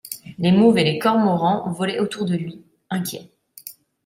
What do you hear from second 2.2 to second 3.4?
de lui, inquiets.